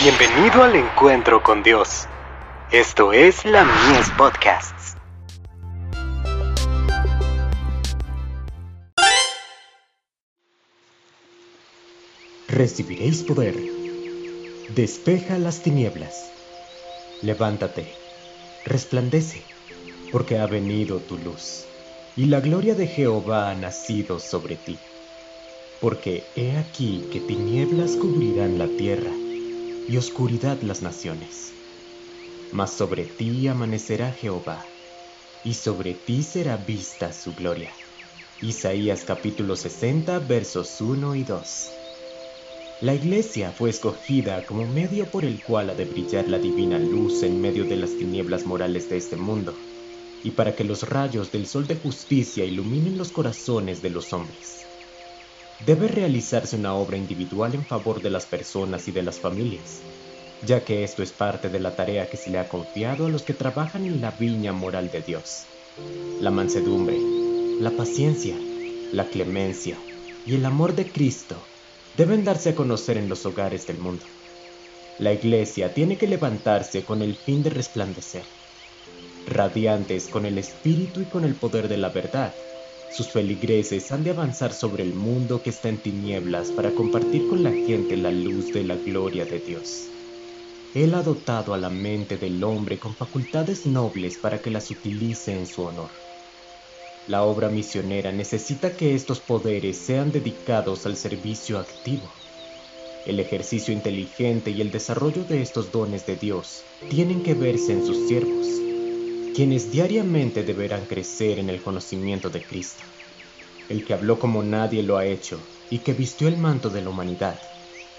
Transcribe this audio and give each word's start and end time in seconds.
Bienvenido 0.00 0.62
al 0.62 0.76
encuentro 0.76 1.42
con 1.42 1.64
Dios. 1.64 2.06
Esto 2.70 3.12
es 3.12 3.44
la 3.44 3.64
Mies 3.64 4.08
Podcasts. 4.16 4.94
Recibiréis 12.46 13.24
poder. 13.24 13.56
Despeja 14.76 15.36
las 15.36 15.62
tinieblas. 15.62 16.30
Levántate, 17.22 17.92
resplandece, 18.66 19.42
porque 20.12 20.38
ha 20.38 20.46
venido 20.46 21.00
tu 21.00 21.18
luz, 21.18 21.66
y 22.16 22.26
la 22.26 22.38
gloria 22.38 22.76
de 22.76 22.86
Jehová 22.86 23.50
ha 23.50 23.54
nacido 23.56 24.20
sobre 24.20 24.54
ti. 24.54 24.78
Porque 25.80 26.22
he 26.36 26.56
aquí 26.56 27.08
que 27.12 27.18
tinieblas 27.18 27.96
cubrirán 27.96 28.58
la 28.60 28.68
tierra 28.68 29.10
y 29.88 29.96
oscuridad 29.96 30.60
las 30.60 30.82
naciones. 30.82 31.54
Mas 32.52 32.74
sobre 32.74 33.06
ti 33.06 33.48
amanecerá 33.48 34.12
Jehová, 34.12 34.66
y 35.42 35.54
sobre 35.54 35.94
ti 35.94 36.22
será 36.22 36.58
vista 36.58 37.14
su 37.14 37.34
gloria. 37.34 37.72
Isaías 38.42 39.04
capítulo 39.06 39.56
60 39.56 40.18
versos 40.20 40.78
1 40.82 41.14
y 41.14 41.24
2. 41.24 41.70
La 42.82 42.94
iglesia 42.94 43.52
fue 43.52 43.70
escogida 43.70 44.44
como 44.44 44.66
medio 44.66 45.10
por 45.10 45.24
el 45.24 45.40
cual 45.42 45.70
ha 45.70 45.74
de 45.74 45.86
brillar 45.86 46.28
la 46.28 46.38
divina 46.38 46.78
luz 46.78 47.22
en 47.22 47.40
medio 47.40 47.64
de 47.64 47.76
las 47.76 47.96
tinieblas 47.96 48.44
morales 48.44 48.90
de 48.90 48.98
este 48.98 49.16
mundo, 49.16 49.58
y 50.22 50.32
para 50.32 50.54
que 50.54 50.64
los 50.64 50.86
rayos 50.86 51.32
del 51.32 51.46
sol 51.46 51.66
de 51.66 51.76
justicia 51.76 52.44
iluminen 52.44 52.98
los 52.98 53.10
corazones 53.10 53.80
de 53.80 53.90
los 53.90 54.12
hombres. 54.12 54.67
Debe 55.60 55.88
realizarse 55.88 56.56
una 56.56 56.74
obra 56.74 56.96
individual 56.96 57.52
en 57.54 57.66
favor 57.66 58.00
de 58.00 58.10
las 58.10 58.26
personas 58.26 58.86
y 58.86 58.92
de 58.92 59.02
las 59.02 59.18
familias, 59.18 59.82
ya 60.40 60.64
que 60.64 60.84
esto 60.84 61.02
es 61.02 61.12
parte 61.12 61.50
de 61.50 61.58
la 61.58 61.74
tarea 61.74 62.08
que 62.08 62.16
se 62.16 62.30
le 62.30 62.38
ha 62.38 62.48
confiado 62.48 63.06
a 63.06 63.08
los 63.08 63.24
que 63.24 63.34
trabajan 63.34 63.84
en 63.84 64.00
la 64.00 64.12
viña 64.12 64.52
moral 64.52 64.88
de 64.90 65.02
Dios. 65.02 65.48
La 66.20 66.30
mansedumbre, 66.30 67.00
la 67.58 67.72
paciencia, 67.72 68.38
la 68.92 69.10
clemencia 69.10 69.82
y 70.24 70.36
el 70.36 70.44
amor 70.44 70.76
de 70.76 70.92
Cristo 70.92 71.48
deben 71.96 72.22
darse 72.22 72.50
a 72.50 72.54
conocer 72.54 72.96
en 72.96 73.08
los 73.08 73.26
hogares 73.26 73.66
del 73.66 73.78
mundo. 73.78 74.06
La 75.00 75.12
iglesia 75.12 75.74
tiene 75.74 75.98
que 75.98 76.06
levantarse 76.06 76.84
con 76.84 77.02
el 77.02 77.16
fin 77.16 77.42
de 77.42 77.50
resplandecer, 77.50 78.26
radiantes 79.26 80.08
con 80.08 80.24
el 80.24 80.38
espíritu 80.38 81.00
y 81.00 81.08
con 81.08 81.24
el 81.24 81.36
poder 81.36 81.66
de 81.66 81.78
la 81.78 81.88
verdad 81.88 82.36
sus 82.90 83.10
feligreses 83.10 83.92
han 83.92 84.02
de 84.02 84.10
avanzar 84.10 84.52
sobre 84.52 84.82
el 84.82 84.94
mundo 84.94 85.42
que 85.42 85.50
está 85.50 85.68
en 85.68 85.78
tinieblas 85.78 86.50
para 86.52 86.70
compartir 86.70 87.28
con 87.28 87.42
la 87.42 87.52
gente 87.52 87.96
la 87.96 88.10
luz 88.10 88.52
de 88.52 88.64
la 88.64 88.76
gloria 88.76 89.24
de 89.26 89.40
Dios. 89.40 89.90
Él 90.74 90.94
ha 90.94 91.02
dotado 91.02 91.54
a 91.54 91.58
la 91.58 91.70
mente 91.70 92.16
del 92.16 92.42
hombre 92.42 92.78
con 92.78 92.94
facultades 92.96 93.66
nobles 93.66 94.18
para 94.18 94.40
que 94.40 94.50
las 94.50 94.70
utilice 94.70 95.32
en 95.32 95.46
su 95.46 95.62
honor. 95.62 95.90
La 97.08 97.22
obra 97.24 97.48
misionera 97.48 98.10
necesita 98.10 98.76
que 98.76 98.94
estos 98.94 99.20
poderes 99.20 99.76
sean 99.76 100.10
dedicados 100.10 100.84
al 100.86 100.96
servicio 100.96 101.58
activo. 101.58 102.12
El 103.06 103.20
ejercicio 103.20 103.72
inteligente 103.72 104.50
y 104.50 104.60
el 104.60 104.70
desarrollo 104.70 105.24
de 105.24 105.40
estos 105.40 105.72
dones 105.72 106.06
de 106.06 106.16
Dios 106.16 106.64
tienen 106.90 107.22
que 107.22 107.34
verse 107.34 107.72
en 107.72 107.86
sus 107.86 108.08
siervos 108.08 108.67
quienes 109.38 109.70
diariamente 109.70 110.42
deberán 110.42 110.86
crecer 110.86 111.38
en 111.38 111.48
el 111.48 111.62
conocimiento 111.62 112.28
de 112.28 112.42
Cristo, 112.42 112.82
el 113.68 113.84
que 113.84 113.94
habló 113.94 114.18
como 114.18 114.42
nadie 114.42 114.82
lo 114.82 114.96
ha 114.96 115.06
hecho 115.06 115.38
y 115.70 115.78
que 115.78 115.92
vistió 115.92 116.26
el 116.26 116.36
manto 116.36 116.70
de 116.70 116.82
la 116.82 116.90
humanidad, 116.90 117.38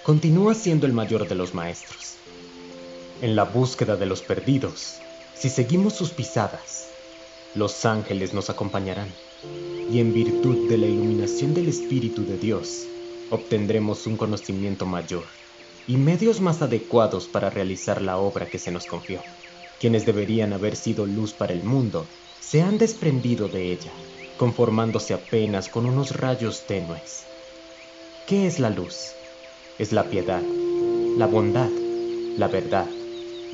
continúa 0.04 0.54
siendo 0.54 0.86
el 0.86 0.92
mayor 0.92 1.30
de 1.30 1.36
los 1.36 1.54
maestros. 1.54 2.18
En 3.22 3.38
la 3.38 3.46
búsqueda 3.46 3.96
de 3.96 4.06
los 4.06 4.22
perdidos, 4.22 5.00
si 5.34 5.50
seguimos 5.50 5.94
sus 5.94 6.10
pisadas, 6.10 6.90
los 7.56 7.86
ángeles 7.86 8.34
nos 8.34 8.50
acompañarán 8.50 9.08
y 9.94 10.02
en 10.02 10.14
virtud 10.14 10.68
de 10.68 10.78
la 10.78 10.88
iluminación 10.88 11.54
del 11.54 11.70
Espíritu 11.70 12.26
de 12.26 12.38
Dios, 12.38 12.86
obtendremos 13.32 14.06
un 14.08 14.18
conocimiento 14.18 14.86
mayor 14.86 15.24
y 15.88 15.96
medios 15.96 16.42
más 16.42 16.62
adecuados 16.62 17.30
para 17.30 17.50
realizar 17.50 18.02
la 18.02 18.18
obra 18.18 18.50
que 18.50 18.60
se 18.60 18.72
nos 18.72 18.86
confió 18.86 19.22
quienes 19.80 20.06
deberían 20.06 20.54
haber 20.54 20.76
sido 20.76 21.06
luz 21.06 21.34
para 21.34 21.54
el 21.54 21.64
mundo, 21.64 22.08
se 22.40 22.62
han 22.62 22.78
desprendido 22.78 23.48
de 23.48 23.72
ella, 23.72 23.92
conformándose 24.38 25.14
apenas 25.14 25.70
con 25.70 25.86
unos 25.86 26.16
rayos 26.16 26.66
tenues. 26.68 27.26
¿Qué 28.28 28.46
es 28.46 28.60
la 28.60 28.70
luz? 28.70 29.14
Es 29.78 29.92
la 29.94 30.10
piedad, 30.10 30.44
la 31.18 31.28
bondad, 31.28 31.70
la 32.38 32.48
verdad, 32.48 32.88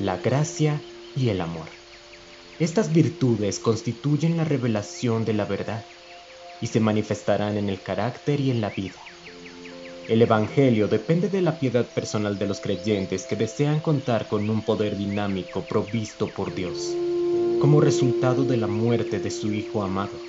la 0.00 0.16
gracia 0.16 0.82
y 1.14 1.28
el 1.28 1.40
amor. 1.40 1.68
Estas 2.58 2.92
virtudes 2.92 3.58
constituyen 3.58 4.36
la 4.36 4.44
revelación 4.44 5.24
de 5.24 5.34
la 5.34 5.44
verdad 5.44 5.84
y 6.60 6.68
se 6.68 6.80
manifestarán 6.80 7.56
en 7.56 7.68
el 7.68 7.82
carácter 7.82 8.40
y 8.40 8.50
en 8.50 8.60
la 8.60 8.70
vida. 8.70 9.00
El 10.08 10.22
Evangelio 10.22 10.86
depende 10.86 11.28
de 11.28 11.42
la 11.42 11.58
piedad 11.58 11.84
personal 11.92 12.38
de 12.38 12.46
los 12.46 12.60
creyentes 12.60 13.26
que 13.26 13.34
desean 13.34 13.80
contar 13.80 14.28
con 14.28 14.48
un 14.48 14.64
poder 14.64 14.96
dinámico 14.96 15.66
provisto 15.66 16.32
por 16.32 16.54
Dios, 16.54 16.96
como 17.60 17.80
resultado 17.80 18.44
de 18.44 18.56
la 18.56 18.68
muerte 18.68 19.18
de 19.18 19.32
su 19.32 19.52
Hijo 19.52 19.82
amado, 19.82 20.20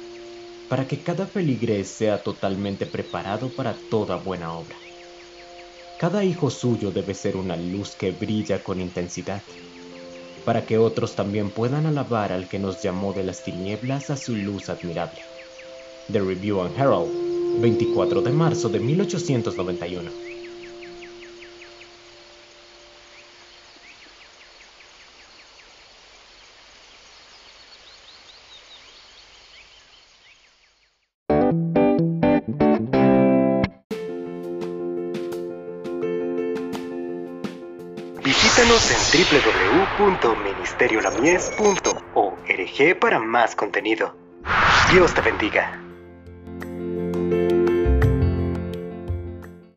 para 0.68 0.88
que 0.88 1.04
cada 1.04 1.28
feligrés 1.28 1.90
sea 1.90 2.24
totalmente 2.24 2.88
preparado 2.88 3.56
para 3.56 3.78
toda 3.78 4.16
buena 4.16 4.58
obra. 4.58 4.82
Cada 6.00 6.24
hijo 6.24 6.50
suyo 6.50 6.90
debe 6.90 7.14
ser 7.14 7.38
una 7.38 7.56
luz 7.56 7.96
que 7.96 8.12
brilla 8.12 8.64
con 8.64 8.82
intensidad, 8.82 9.44
para 10.44 10.66
que 10.66 10.80
otros 10.80 11.16
también 11.16 11.52
puedan 11.52 11.86
alabar 11.86 12.32
al 12.32 12.48
que 12.48 12.58
nos 12.58 12.82
llamó 12.82 13.14
de 13.14 13.26
las 13.26 13.44
tinieblas 13.44 14.10
a 14.10 14.18
su 14.18 14.36
luz 14.36 14.70
admirable. 14.70 15.22
The 16.12 16.22
Review 16.22 16.62
and 16.62 16.76
Herald 16.76 17.27
24 17.59 18.22
de 18.22 18.31
marzo 18.31 18.69
de 18.69 18.80
1891. 18.80 20.09
Visítanos 38.24 38.91
en 38.91 38.97
www.ministeriolamies.org 40.00 43.00
para 43.00 43.19
más 43.19 43.56
contenido. 43.56 44.16
Dios 44.91 45.13
te 45.13 45.22
bendiga. 45.22 45.87